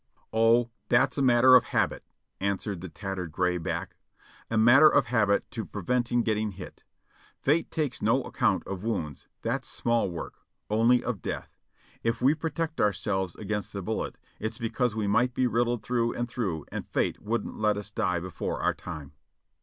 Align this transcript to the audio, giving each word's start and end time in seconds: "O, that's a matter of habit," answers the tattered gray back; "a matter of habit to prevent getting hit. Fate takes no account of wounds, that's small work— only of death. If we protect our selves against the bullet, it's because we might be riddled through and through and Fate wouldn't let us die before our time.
"O, 0.33 0.71
that's 0.89 1.19
a 1.19 1.21
matter 1.21 1.53
of 1.53 1.65
habit," 1.65 2.03
answers 2.39 2.79
the 2.79 2.89
tattered 2.89 3.31
gray 3.31 3.59
back; 3.59 3.97
"a 4.49 4.57
matter 4.57 4.87
of 4.89 5.05
habit 5.05 5.45
to 5.51 5.63
prevent 5.63 6.09
getting 6.25 6.53
hit. 6.53 6.83
Fate 7.39 7.69
takes 7.69 8.01
no 8.01 8.23
account 8.23 8.65
of 8.65 8.83
wounds, 8.83 9.27
that's 9.43 9.67
small 9.69 10.09
work— 10.09 10.39
only 10.71 11.03
of 11.03 11.21
death. 11.21 11.55
If 12.01 12.19
we 12.19 12.33
protect 12.33 12.81
our 12.81 12.93
selves 12.93 13.35
against 13.35 13.73
the 13.73 13.83
bullet, 13.83 14.17
it's 14.39 14.57
because 14.57 14.95
we 14.95 15.05
might 15.05 15.35
be 15.35 15.45
riddled 15.45 15.83
through 15.83 16.13
and 16.15 16.27
through 16.27 16.65
and 16.71 16.89
Fate 16.89 17.21
wouldn't 17.21 17.59
let 17.59 17.77
us 17.77 17.91
die 17.91 18.19
before 18.19 18.59
our 18.59 18.73
time. 18.73 19.11